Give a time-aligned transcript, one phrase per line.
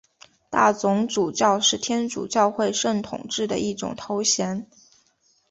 [0.49, 4.67] 大总主教是天主教会圣统制的一种头衔。